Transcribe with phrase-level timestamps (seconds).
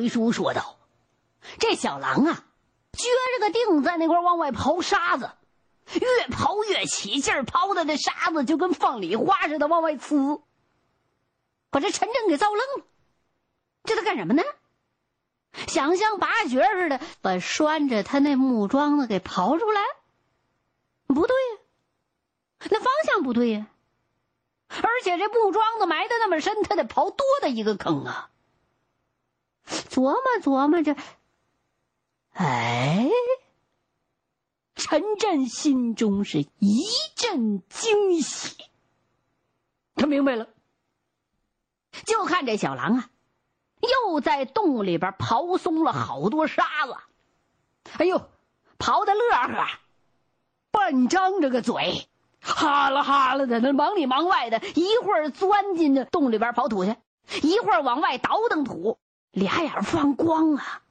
[0.00, 0.78] 回书说道
[1.60, 2.44] ：“这小狼啊，
[2.90, 3.04] 撅
[3.38, 5.30] 着个腚在那块往外刨沙子，
[5.92, 6.00] 越
[6.34, 10.40] 刨越起劲儿，刨的那沙子就跟放礼花似的往外呲，
[11.68, 12.86] 把这陈震给造愣了。
[13.84, 14.42] 这他干什么呢？
[15.68, 19.82] 想像拔掘似的，把拴着他那木桩子给刨出来？
[21.08, 21.58] 不对呀，
[22.70, 23.66] 那方向不对呀。
[24.68, 28.29] 而且这木桩子埋的那么深，他得刨多大一个坑啊！
[29.88, 30.96] 琢磨琢磨着，
[32.32, 33.08] 哎，
[34.74, 36.84] 陈震心中是一
[37.14, 38.56] 阵惊喜。
[39.94, 40.48] 他明白了，
[42.04, 43.10] 就看这小狼啊，
[43.80, 46.96] 又在洞里边刨松了好多沙子。
[47.98, 48.28] 哎呦，
[48.78, 49.66] 刨的乐呵，
[50.70, 52.08] 半张着个嘴，
[52.40, 56.96] 哈啦哈啦的，那忙里忙外的，一会儿钻进这洞里边刨土去，
[57.46, 58.98] 一会儿往外倒腾土。
[59.32, 60.82] 俩眼放光啊，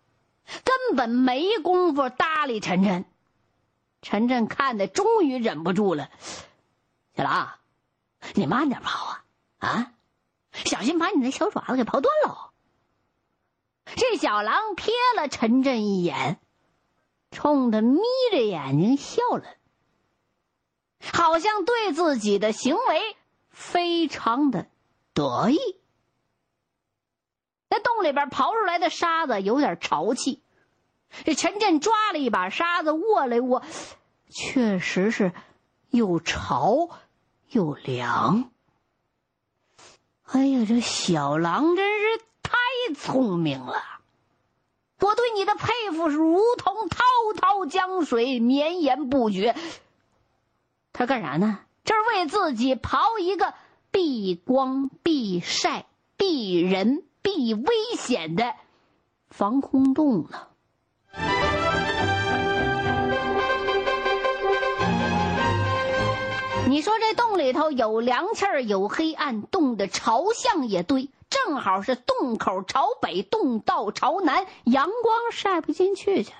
[0.63, 3.05] 根本没工夫搭理晨晨。
[4.01, 6.09] 晨晨看的终于忍不住了
[7.17, 7.55] ：“小狼，
[8.33, 9.17] 你慢点跑
[9.57, 9.91] 啊，啊，
[10.53, 12.51] 小心把你那小爪子给刨断喽。”
[13.95, 16.39] 这小狼瞥了陈震一眼，
[17.31, 17.99] 冲他眯
[18.31, 19.45] 着眼睛笑了，
[21.11, 23.17] 好像对自己的行为
[23.49, 24.67] 非常的
[25.13, 25.57] 得意。
[27.69, 30.41] 那洞里边刨出来的沙子有点潮气，
[31.23, 33.63] 这陈震抓了一把沙子握了握，
[34.29, 35.31] 确实是
[35.89, 36.89] 又潮
[37.49, 38.51] 又凉。
[40.23, 43.83] 哎呀，这小狼真是太聪明了！
[44.99, 47.03] 我对你的佩服如同滔
[47.35, 49.55] 滔江水，绵延不绝。
[50.91, 51.59] 他干啥呢？
[51.83, 53.53] 这是为自己刨一个
[53.89, 55.85] 避光、避晒、
[56.17, 57.03] 避人。
[57.21, 57.65] 避危
[57.97, 58.53] 险的
[59.29, 60.47] 防空洞呢？
[66.67, 76.31] 你说这洞里头有凉气儿，有黑暗，洞的朝向也对，正好是洞口朝北，洞道朝南，阳光晒不进去去。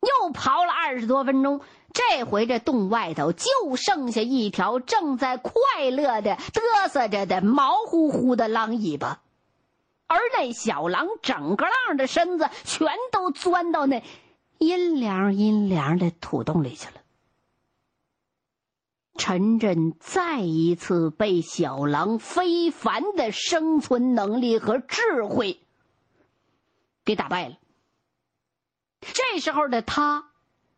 [0.00, 1.60] 又刨了二十多分钟。
[1.92, 5.52] 这回这洞外头就剩下一条正在快
[5.90, 9.22] 乐的嘚瑟着的毛乎乎的狼尾巴，
[10.06, 14.04] 而那小狼整个浪的身子全都钻到那
[14.58, 17.00] 阴凉阴凉的土洞里去了。
[19.16, 25.60] 陈震再一次被小狼非凡的生存能力和智慧
[27.04, 27.56] 给打败了。
[29.00, 30.24] 这时候的他。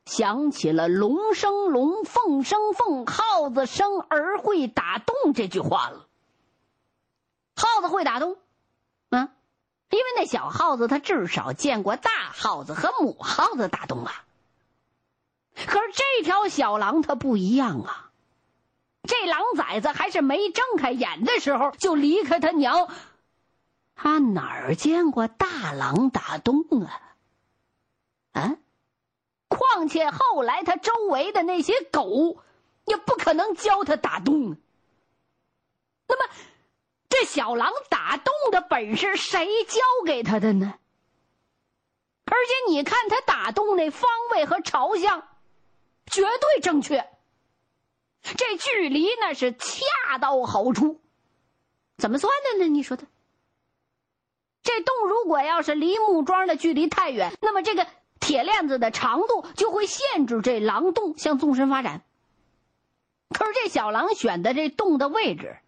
[0.06, 6.08] 想起了“龙生龙，凤生凤，耗子生儿会打洞”这句话了。
[7.54, 8.36] 耗子会打洞，
[9.10, 9.28] 啊，
[9.91, 14.25] 因为那小耗子它至少见过大耗子和母耗子打洞啊。
[15.54, 18.10] 可是这条小狼它不一样啊，
[19.04, 22.88] 这狼崽子还是没睁开眼的时候就离开他娘，
[23.94, 27.00] 他哪儿见过大狼打洞啊？
[28.33, 28.57] 啊？
[29.49, 32.43] 况且后来他周围的那些狗，
[32.85, 34.57] 也不可能教他打洞。
[36.07, 36.33] 那么，
[37.09, 40.75] 这小狼打洞的本事谁教给他的呢？
[42.27, 45.27] 而且你看他打洞那方位和朝向，
[46.07, 47.11] 绝对正确。
[48.23, 51.01] 这距离那是恰到好处。
[51.97, 52.69] 怎么算的呢？
[52.69, 53.05] 你说的。
[54.62, 57.87] 这洞如果要是离木桩的距离太远，那么这个。
[58.20, 62.04] 铁链子的长度就会限制这狼洞向纵深发展。
[63.31, 65.58] 可是这小狼选的这洞的位置，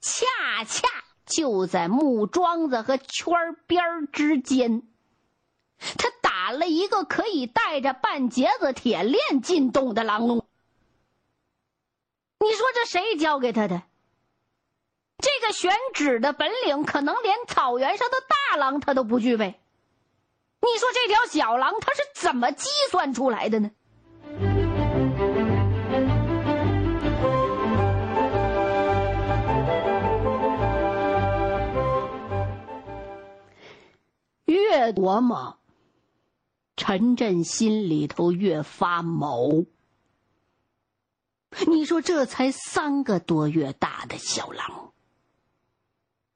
[0.00, 0.88] 恰恰
[1.26, 4.82] 就在木桩子和圈边之间。
[5.98, 10.46] 他打了一个可以带着半截子铁链进洞的狼洞。
[12.38, 13.82] 你说这谁教给他的？
[15.18, 19.58] 这个选址的本领，可能连草原上的大狼他都不具备。
[20.66, 23.70] 你说这条小狼它是怎么计算出来的呢？
[34.44, 35.58] 越琢磨，
[36.76, 39.48] 陈震心里头越发毛。
[41.66, 44.85] 你说这才三个多月大的小狼。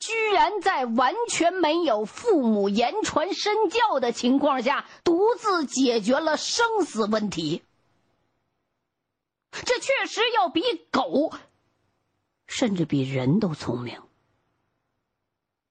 [0.01, 7.63] 居然在完全没有父母言传身教的情况下，独自解决了生死问题。
[9.53, 11.33] 这确实要比狗，
[12.47, 14.01] 甚至比人都聪明。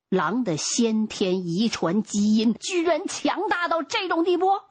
[0.10, 4.62] 狼的先天遗传基因居然强大到这种地步。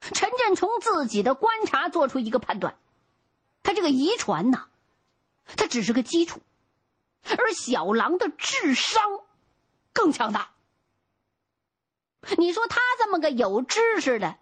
[0.00, 2.76] 陈震从自己的观察做出一个判断：
[3.62, 4.68] 他这个遗传呐，
[5.56, 6.40] 它只是个基础，
[7.24, 9.02] 而小狼的智商
[9.92, 10.50] 更强大。
[12.38, 14.36] 你说他这么个有知识的、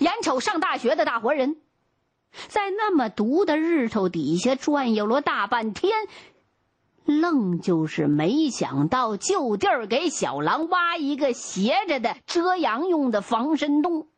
[0.00, 1.60] 眼瞅上大学的大活人，
[2.48, 5.92] 在那么毒的日头底下转悠了大半天，
[7.04, 14.08] 愣就是没想到就地儿给小狼挖一个斜着的遮阳用的防身洞。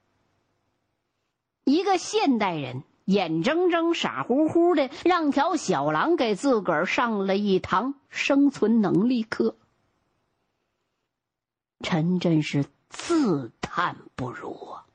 [1.65, 9.57] 一个现代人眼睁睁、傻乎乎的让条小狼给自个儿上了一堂生存能力课。
[11.83, 14.87] 陈真是自叹不如啊！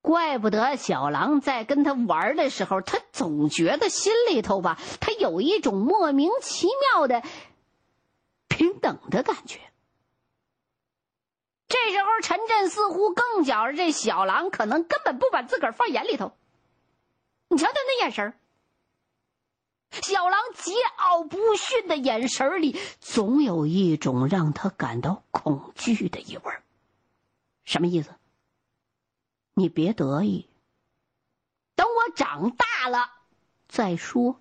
[0.00, 7.22] 怪不得小狼在跟他玩的时候，他总觉得心里头吧，他有一种莫名其妙的
[8.46, 9.60] 平等的感觉。
[11.68, 16.32] 这时候，陈震似乎更觉着这小狼可能根本不把自个儿放眼里头。
[17.48, 18.34] 你瞧他那眼神儿。
[19.90, 26.52] 小狼桀骜不驯的眼神里，总有一种让他感到恐惧的意味
[27.64, 28.14] 什么意思？
[29.54, 30.48] 你别得意，
[31.74, 33.10] 等我长大了
[33.66, 34.40] 再说。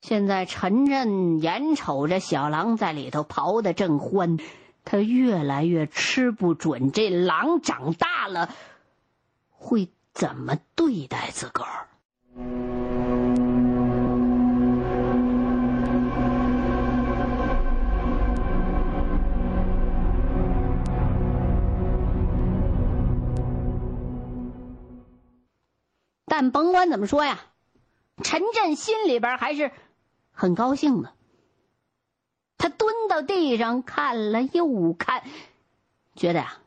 [0.00, 4.38] 现在陈震眼瞅着小狼在里头刨的正欢，
[4.84, 8.50] 他越来越吃不准这狼长大了
[9.50, 11.88] 会怎么对待自个儿。
[26.26, 27.38] 但甭管怎么说呀，
[28.24, 29.70] 陈震心里边还是
[30.32, 31.12] 很高兴的。
[32.62, 35.24] 他蹲到地上看了又看，
[36.14, 36.60] 觉得呀，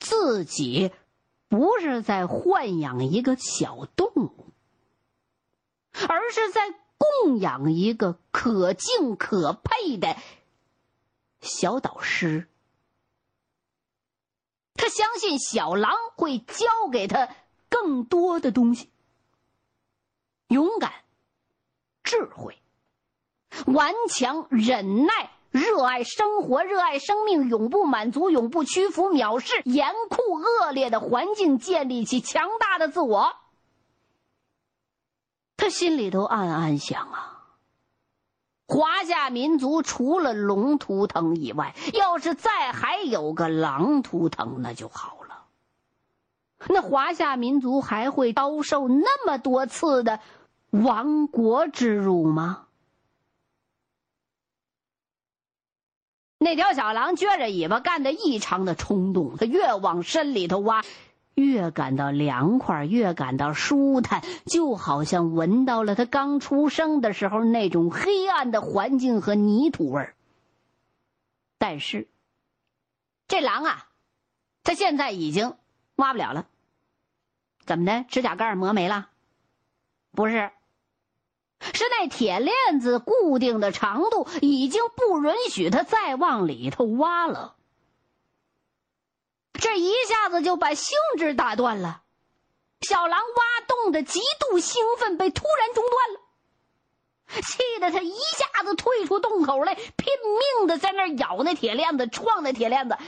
[0.00, 0.90] 自己
[1.46, 4.50] 不是在豢养一个小动物，
[6.08, 10.16] 而是在供养一个可敬可佩的
[11.40, 12.48] 小导师。
[14.74, 17.28] 他相信小狼会教给他。
[17.70, 18.88] 更多的东西，
[20.46, 20.92] 勇敢、
[22.04, 22.56] 智慧、
[23.66, 33.32] 顽强、忍耐、热爱生活、热爱生命、永不满足、永不屈服、藐视严酷恶劣的环境，建立起强大的自我。
[35.56, 37.44] 他心里头暗暗想啊，
[38.66, 45.44] 华夏民族除了龙图腾以外，要是再还有个狼图腾，那就好了。
[46.68, 50.18] 那华夏民族还会遭受那么多次的
[50.70, 52.66] 亡国之辱吗？
[56.44, 59.38] 那条小狼撅着尾巴，干得异常的冲动。
[59.38, 60.84] 它越往深里头挖，
[61.34, 70.14] 越感到凉快，越感到舒坦，就好像闻到了它刚出生的时候那种黑暗的环境和泥土味儿。
[71.56, 72.08] 但是，
[73.26, 73.88] 这狼啊，
[74.62, 75.54] 它现在已经
[75.96, 76.46] 挖不了了。
[77.64, 78.04] 怎么的？
[78.06, 79.08] 指甲盖磨没了？
[80.12, 80.50] 不是，
[81.72, 87.54] 是那铁链子固定的长度已经不允许他再往里头挖了。
[89.54, 92.02] 这一下子就把兴致打断了。
[92.82, 100.12] 小狼挖洞的极度兴奋被突然中断了，气得他一下子退出洞口来，拼
[100.58, 102.98] 命的在那咬那铁链子，撞那铁链子，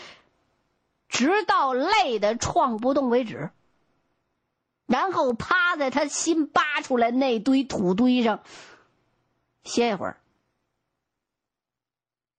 [1.11, 3.51] 直到累得撞不动为止。
[4.87, 8.41] 然后趴在他新扒出来那堆土堆上
[9.65, 10.21] 歇一会儿。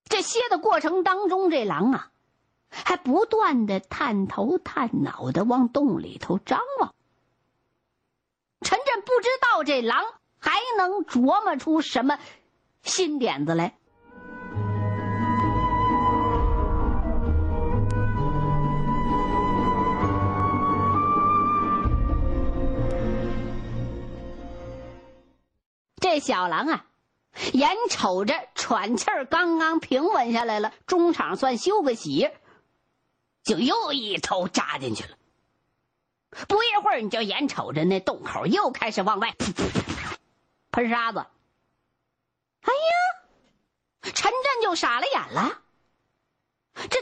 [0.06, 2.12] 这歇的过程当中，这狼啊，
[2.70, 6.96] 还不断的探头探脑的往洞里头张望。
[8.62, 10.06] 陈震不知道这狼
[10.39, 12.18] 还能琢磨出什么
[12.82, 13.77] 新点子来。
[26.18, 26.86] 这小狼啊，
[27.54, 32.32] 眼瞅着喘气儿刚刚平稳下来了，中场算休个息，
[33.44, 35.16] 就又一头扎进去了。
[36.48, 39.36] 不一会儿，你就眼瞅着那洞口又开始往外
[40.72, 41.20] 喷沙子。
[42.62, 45.62] 哎呀，陈震就傻了眼了。
[46.90, 47.00] 这，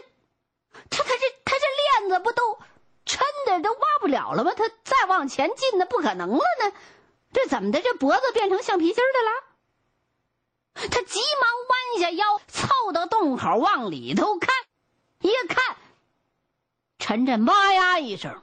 [0.90, 2.60] 他他这他这链子不都
[3.06, 4.52] 抻的都挖不了了吗？
[4.58, 6.76] 他再往前进，那不可能了呢。
[7.36, 7.82] 这怎么的？
[7.82, 9.20] 这脖子变成橡皮筋的
[10.80, 10.88] 了？
[10.90, 14.56] 他急忙弯下腰，凑到洞口往里头看。
[15.20, 15.76] 一看，
[16.98, 18.42] 陈震哇呀一声：“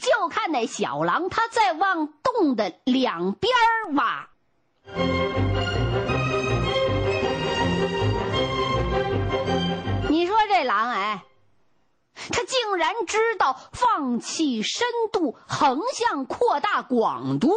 [0.00, 3.54] 就看那小狼，他在往洞的两边
[3.94, 4.28] 挖。
[10.10, 11.24] 你说这狼哎，
[12.72, 17.52] 竟然知道放弃深度，横向扩大广度。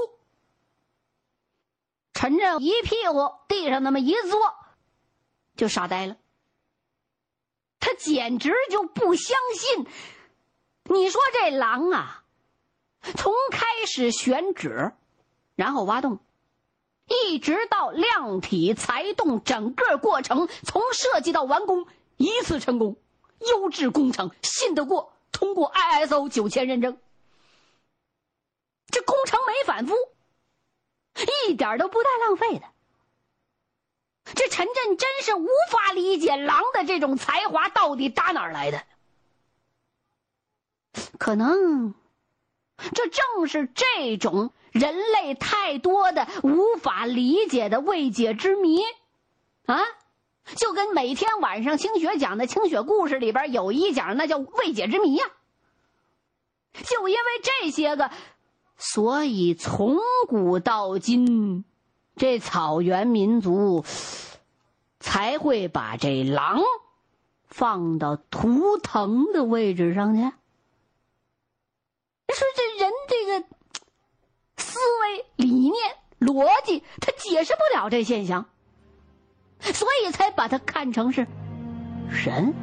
[2.13, 4.53] 陈震一屁股地上那么一坐，
[5.55, 6.17] 就傻呆了。
[7.79, 9.87] 他简直就不相信。
[10.83, 12.23] 你说这狼啊，
[13.15, 14.91] 从开始选址，
[15.55, 16.19] 然后挖洞，
[17.07, 22.97] 一直到量体裁洞，整个过程从设计到完工一次成功，
[23.39, 26.97] 优质工程，信得过，通过 ISO 九千认证，
[28.87, 29.95] 这工程没反复。
[31.47, 32.65] 一点都不带浪费的。
[34.33, 38.83] 这陈震真是无法理解狼的这种才华到底打哪儿来的。
[41.17, 41.93] 可能，
[42.93, 48.81] 这正是这种人类太多的无法理解的未解之谜，
[49.67, 49.79] 啊，
[50.55, 55.25] 就跟每天晚上清雪讲的清雪故事里边有一讲，那叫未解之谜呀。
[56.73, 58.11] 就因为这些个。
[58.77, 61.63] 所以，从古到今，
[62.17, 63.85] 这草原民族
[64.99, 66.61] 才会把这狼
[67.47, 70.19] 放到图腾的位置上去。
[70.19, 70.29] 你
[72.33, 73.45] 说这人这个
[74.57, 75.73] 思维理念
[76.19, 78.49] 逻辑，他解释不了这现象，
[79.59, 81.25] 所以才把他看成是
[82.09, 82.53] 神。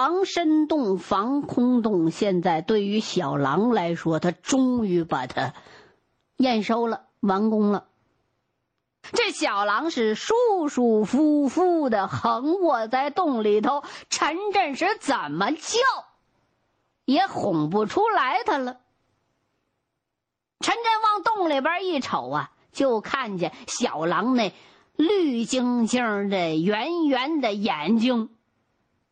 [0.00, 5.52] 防身洞、防空洞，现在对于小狼来说，他终于把它
[6.38, 7.84] 验收了、完工了。
[9.12, 10.32] 这小狼是舒
[10.70, 15.78] 舒服服的横卧在洞里头，陈震是怎么叫
[17.04, 18.78] 也哄不出来他了。
[20.60, 24.54] 陈震往洞里边一瞅啊，就看见小狼那
[24.96, 28.30] 绿晶晶的、圆圆的眼睛。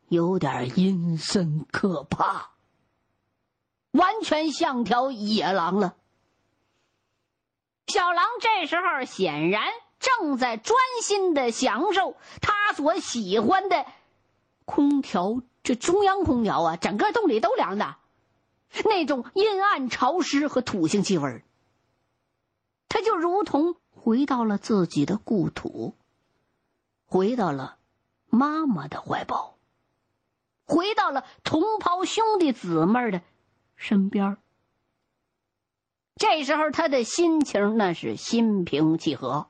[0.09, 2.49] 有点阴森可怕，
[3.91, 5.95] 完全像条野狼了。
[7.85, 9.63] 小狼这时候显然
[9.99, 13.85] 正在专心的享受他所喜欢的
[14.65, 17.97] 空调，这中央空调啊，整个洞里都凉的，
[18.85, 21.43] 那种阴暗潮湿和土腥气味
[22.87, 25.95] 他就如同回到了自己的故土，
[27.05, 27.77] 回到了
[28.25, 29.58] 妈妈的怀抱。
[30.69, 33.21] 回到了同胞兄弟姊妹的
[33.75, 34.37] 身边
[36.15, 39.47] 这时候他的心情那是心平气和。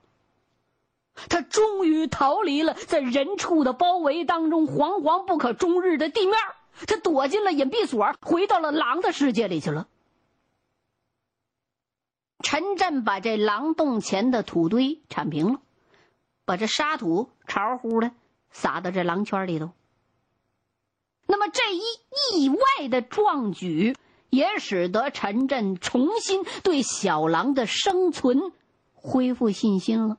[1.27, 6.37] 他终于逃离了在人畜的包围当中惶惶不可终日的地面
[6.87, 9.89] 他躲进了隐蔽所，回到了狼的世界里去了。
[12.41, 15.59] 陈震把这狼洞前的土堆铲平了，
[16.45, 18.11] 把这沙土潮乎的
[18.51, 19.71] 撒到这狼圈里头。
[21.31, 23.95] 那么这一意外的壮举，
[24.31, 28.51] 也使得陈震重新对小狼的生存
[28.95, 30.17] 恢复信心了。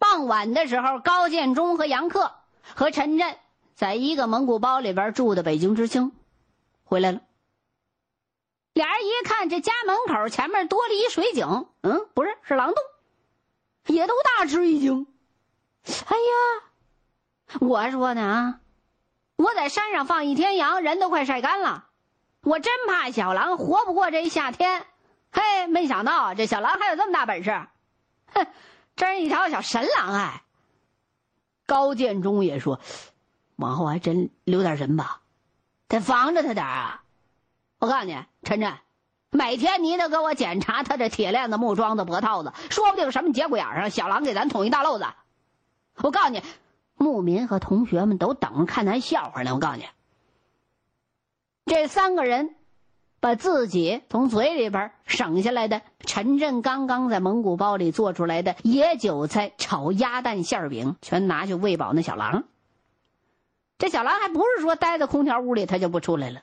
[0.00, 2.32] 傍晚的时候，高建中和杨克
[2.74, 3.36] 和陈震。
[3.74, 6.12] 在一个蒙古包里边住的北京知青，
[6.84, 7.20] 回来了。
[8.72, 12.82] 俩人一看，这家门口前面多了一水井，嗯，不是，是狼洞，
[13.86, 15.06] 也都大吃一惊。
[15.86, 18.60] 哎呀，我说呢啊，
[19.36, 21.88] 我在山上放一天羊，人都快晒干了，
[22.42, 24.86] 我真怕小狼活不过这一夏天。
[25.30, 27.50] 嘿，没想到这小狼还有这么大本事，
[28.32, 28.46] 哼，
[28.96, 30.42] 真是一条小神狼哎。
[31.66, 32.80] 高建中也说。
[33.56, 35.20] 往后还真留点人吧，
[35.88, 37.02] 得防着他点啊！
[37.78, 38.72] 我告诉你，陈震，
[39.30, 45.06] 每天你得给我检查他这铁链子、木桩子、脖套子，说不定什么节骨眼上小狼给咱捅一大漏子。
[45.96, 46.42] 我告诉你，
[46.96, 49.54] 牧民和同学们都等着看咱笑话呢。
[49.54, 49.86] 我告诉你，
[51.66, 52.54] 这三个人
[53.20, 62.44] 把自己从嘴里边省下来的陈震刚刚在蒙古包里做出来的野韭菜炒鸭蛋馅饼，全拿去喂饱那小狼。
[63.78, 66.42] 这小狼还不是说待在空调屋里他就不出来了。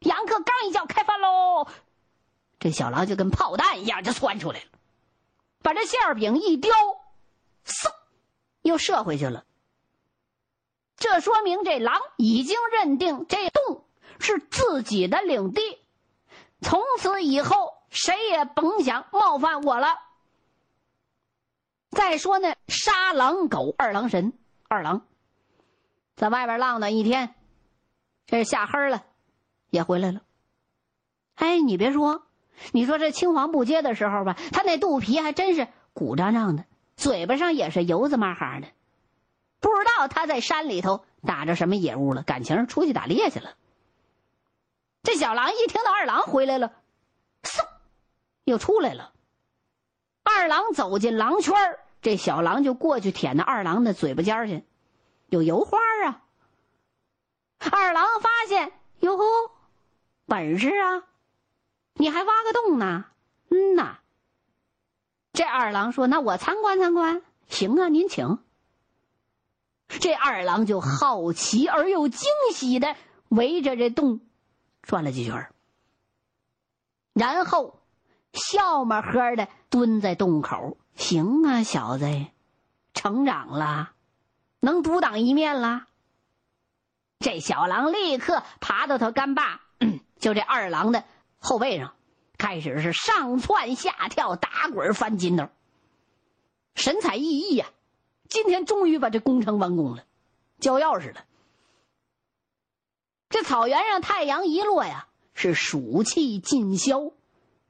[0.00, 1.66] 杨克刚一叫开饭喽，
[2.58, 4.66] 这小狼就跟炮弹一样就窜出来了，
[5.62, 6.70] 把这馅饼一叼，
[7.64, 7.92] 嗖，
[8.62, 9.44] 又射回去了。
[10.96, 13.84] 这说明这狼已经认定这洞
[14.20, 15.60] 是自己的领地，
[16.60, 19.98] 从此以后谁也甭想冒犯我了。
[21.90, 24.32] 再说那杀狼狗二郎神，
[24.68, 25.06] 二郎
[26.14, 27.34] 在外边浪荡一天，
[28.26, 29.04] 这是下黑了，
[29.70, 30.22] 也回来了。
[31.34, 32.22] 哎，你别说，
[32.72, 36.64] 你说这青黄不接的时候吧，他那肚皮还真是鼓胀胀的，
[36.96, 38.68] 嘴巴上也是油子麻哈的。
[39.60, 43.54] 不知道他在山里头打着什么野物了，感情出去打猎去了。
[45.02, 46.72] 这小狼一听到二郎回来了，
[47.42, 47.64] 嗖，
[48.44, 49.12] 又出来了。
[50.22, 51.54] 二郎走进狼圈
[52.00, 54.64] 这小狼就过去舔那二郎的嘴巴尖去，
[55.32, 56.22] 有油花啊。
[57.70, 58.70] 二郎发现，
[59.00, 59.24] 哟呵，
[60.26, 61.04] 本事啊，
[61.94, 63.06] 你还挖个洞呢？
[63.48, 64.00] 嗯呐。
[65.32, 68.40] 这二郎说：“那我参观参观，行啊，您请。”
[69.88, 72.94] 这二郎就好奇而又惊喜的
[73.28, 74.20] 围着这洞
[74.82, 75.50] 转了几圈
[77.14, 77.80] 然后
[78.34, 80.76] 笑么呵的蹲在洞口。
[80.94, 82.04] 行啊，小子，
[82.92, 83.92] 成长了，
[84.64, 85.88] 能独当一面了。
[87.18, 89.60] 这小狼立刻爬到他干爸，
[90.20, 91.04] 就这二郎的
[91.40, 91.94] 后背上，
[92.38, 95.48] 开始是上窜下跳、打滚翻筋斗，
[96.76, 97.66] 神采奕奕呀。
[98.28, 100.04] 今天终于把这工程完工了，
[100.60, 101.24] 交钥匙了。
[103.28, 107.10] 这草原上太阳一落呀，是暑气尽消，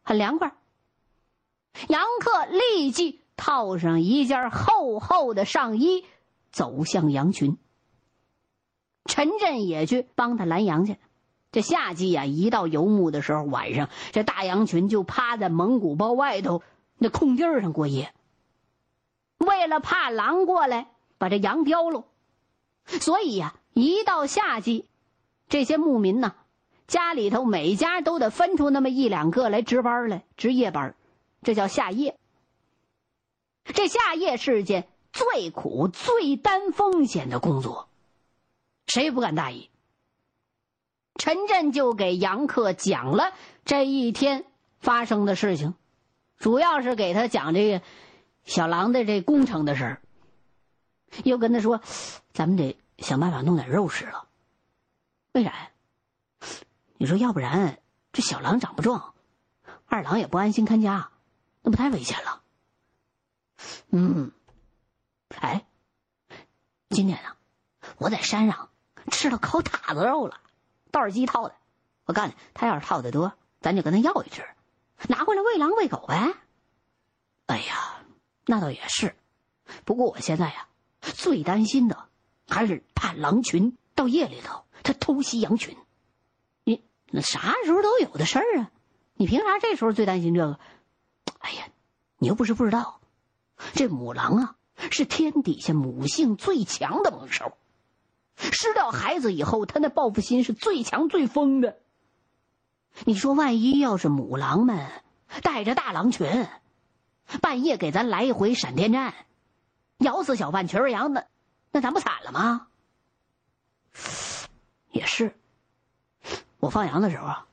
[0.02, 0.52] 很凉快。
[1.88, 6.04] 杨克立即套上一件厚厚的上衣，
[6.52, 7.58] 走向羊群。
[9.06, 10.96] 陈震也去帮他拦羊去。
[11.50, 16.62] 这夏季呀，一到游牧的时候，晚上这大羊群就趴在蒙古包外头
[16.98, 18.14] 那空地上过夜。
[19.38, 20.88] 为了怕狼过来
[21.18, 22.04] 把这羊叼喽，
[22.86, 24.88] 所以呀，一到夏季，
[25.48, 26.36] 这些牧民呢，
[26.86, 30.94] 家里头每家都得分出那么一两个来值班来值夜班，
[31.42, 32.16] 这叫夏夜。
[33.64, 37.88] 这夏夜事件最苦、最担风险的工作，
[38.86, 39.70] 谁也不敢大意。
[41.16, 43.32] 陈震就给杨克讲了
[43.64, 44.44] 这一天
[44.78, 45.74] 发生的事情，
[46.38, 47.82] 主要是给他讲这个。
[48.44, 50.02] 小狼的这工程的事儿，
[51.22, 51.80] 又跟他说
[52.34, 54.26] ：“咱们得想办法弄点肉吃了。
[55.30, 55.70] 为啥呀？
[56.96, 57.78] 你说要不然
[58.12, 59.14] 这小狼长不壮，
[59.86, 61.12] 二郎也不安心看家，
[61.62, 62.42] 那不太危险了。”
[63.94, 64.32] 嗯，
[65.40, 65.64] 哎，
[66.92, 67.30] 今天呢，
[67.96, 68.68] 我在山上
[69.10, 70.38] 吃了烤塔子肉了，
[70.90, 71.54] 道尔基套的。
[72.04, 74.44] 我告诉你，他要是套的多，咱就跟他要一只，
[75.08, 76.34] 拿回来喂狼喂狗呗。
[77.46, 78.04] 哎呀！
[78.44, 79.16] 那倒也是，
[79.84, 80.68] 不过我现在呀，
[81.00, 82.08] 最担心的
[82.48, 85.76] 还是怕狼群到夜里头他偷袭羊群。
[86.64, 88.70] 你那啥时候都有的事儿啊，
[89.14, 90.60] 你凭啥这时候最担心这个？
[91.38, 91.68] 哎呀，
[92.18, 93.00] 你又不是不知道，
[93.74, 94.56] 这母狼啊
[94.90, 97.56] 是天底下母性最强的猛兽，
[98.36, 101.78] 失掉孩子以后，他那报复心是最强最疯的。
[103.04, 104.88] 你说万一要是母狼们
[105.42, 106.48] 带着大狼群？
[107.40, 109.14] 半夜给咱来一回闪电战，
[109.98, 111.24] 咬死小半群羊，那
[111.70, 112.66] 那咱不惨了吗？
[114.90, 115.34] 也是，
[116.58, 117.46] 我放羊的时候啊，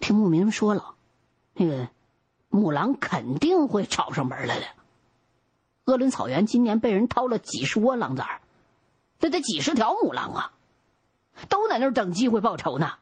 [0.00, 0.94] 听牧民说了，
[1.52, 1.88] 那个
[2.48, 4.66] 母狼肯定会找上门来的。
[5.90, 8.40] 鄂伦草原今年被人掏了几十窝狼崽儿
[9.18, 10.52] 这得几十条母狼啊，
[11.48, 12.94] 都在那儿等机会报仇呢。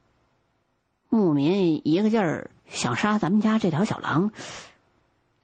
[1.10, 4.32] 牧民一个劲儿想杀咱们家这条小狼。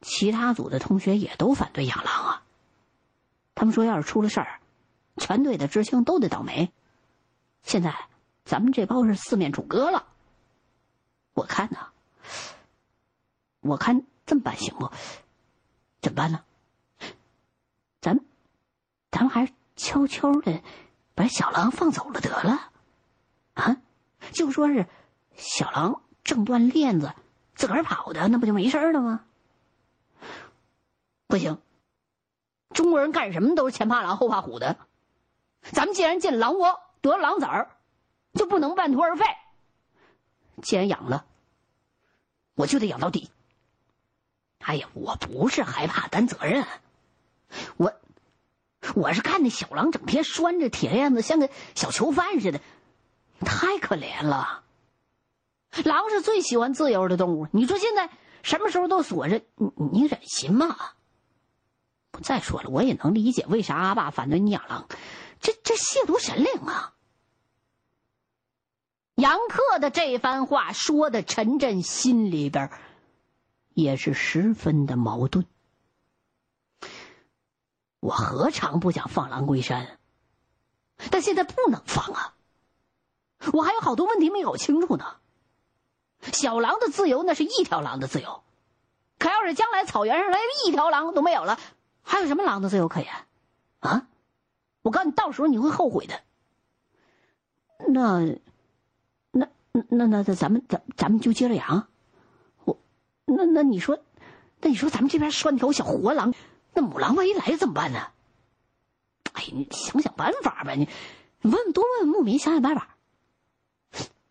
[0.01, 2.43] 其他组的同学也都反对养狼啊，
[3.55, 4.61] 他们说要是出了事儿，
[5.19, 6.73] 全队的知青都得倒霉。
[7.63, 7.95] 现在
[8.45, 10.07] 咱们这包是四面楚歌了。
[11.35, 11.79] 我看呢，
[13.61, 14.91] 我看这么办行不？
[16.01, 16.41] 怎么办呢？
[19.15, 20.61] 咱，们还是悄悄的
[21.15, 22.73] 把小狼放走了得了，
[23.55, 23.77] 啊？
[24.33, 24.89] 就说是
[25.37, 27.15] 小狼挣断链子，
[27.55, 29.25] 自个儿跑的，那不就没事了吗？
[31.29, 31.63] 不行，
[32.71, 34.77] 中国人干什么都是前怕狼后怕虎的。
[35.63, 37.71] 咱们既然进狼窝得了狼崽儿，
[38.33, 39.25] 就不能半途而废。
[40.61, 41.25] 既然养了，
[42.57, 43.31] 我就得养到底。
[44.59, 46.67] 哎呀，我不是害怕担责任，
[47.77, 47.95] 我
[48.95, 52.61] 我是看那小狼整天拴着铁链子，像个小囚犯似的，
[53.41, 54.63] 太可怜了。
[55.85, 58.11] 狼是最喜欢自由的动物，你说现在
[58.43, 60.77] 什么时候都锁着，你你忍心吗？
[62.23, 64.87] 再说了，我也能理解为啥阿爸反对你养狼，
[65.41, 66.93] 这这亵渎神灵啊！
[69.17, 72.71] 杨克的这番话说的，陈震心里边
[73.73, 75.47] 也是十分的矛盾。
[78.05, 79.99] 我何尝不想放狼归山？
[81.11, 82.35] 但现在不能放啊！
[83.55, 85.07] 我还有好多问题没搞清楚呢。
[86.21, 88.43] 小狼的自由那是一条狼的自由，
[89.19, 91.59] 可要是将来草原上连一条狼都没有了，
[92.03, 93.11] 还有什么狼的自由可言？
[93.81, 94.07] 啊！
[94.83, 96.21] 我告诉你，到时候你会后悔的。
[97.89, 98.21] 那、
[99.31, 101.89] 那、那、那、那，咱们咱咱们就接着养。
[102.67, 102.79] 我，
[103.25, 103.99] 那那你说，
[104.61, 106.35] 那你说咱们这边拴条小活狼，
[106.75, 108.09] 那母狼万一来怎么办呢？
[109.33, 110.89] 哎，你想想办法呗，你
[111.43, 112.97] 问多问牧民想想办法。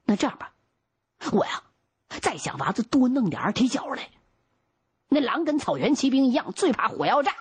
[0.05, 0.53] 那这样吧，
[1.31, 1.63] 我呀。
[2.21, 4.09] 再想法子多弄点二踢脚来。
[5.09, 7.33] 那狼跟草原骑兵一样，最怕火药炸。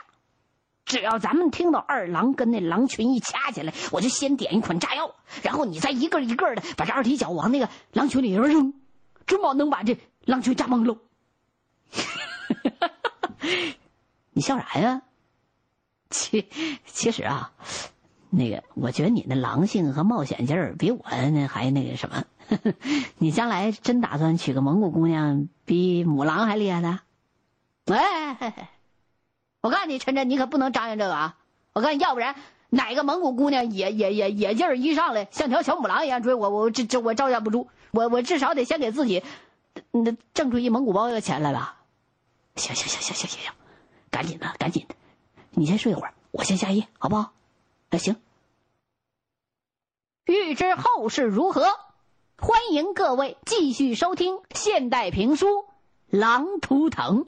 [0.87, 8.73] 只要咱们听到二狼跟那狼群一掐起来，我就先点一捆炸药，然后你再一个一个的把这二踢脚往那个狼群里边扔，
[9.27, 10.99] 准保能把这狼群炸懵喽。
[14.33, 15.03] 你笑啥呀？
[16.11, 16.47] 其
[16.85, 17.53] 其实啊，
[18.29, 22.25] 那个我觉得你那狼性和冒险劲儿比我那还那个什么。
[23.17, 27.01] 你将来真打算娶个蒙古姑娘，比母狼还厉害的？
[27.87, 28.69] 哎，
[29.63, 31.39] 我告诉你，陈真，你可不能张扬这个啊！
[31.73, 32.35] 我告诉你，要不然
[32.69, 39.23] 哪个蒙古姑娘也也也野劲儿一上来，像条小母狼一样追我，我这这我招架不住，我我至少得先给自己
[39.91, 41.79] 那挣出一蒙古包的钱来吧。
[42.57, 43.53] 行行行行行行行，
[44.13, 44.95] 赶紧的赶紧的，
[45.51, 47.33] 你先睡一会儿，我先下夜，好不好？
[47.91, 48.15] 那行。
[50.27, 51.67] 欲知后事如何？
[52.39, 55.47] 欢迎各位继续收听现代评书
[56.09, 57.25] 《狼图腾》。